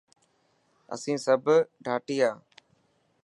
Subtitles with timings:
[0.93, 1.43] اسين سب
[1.85, 2.37] ڌاٽي هان.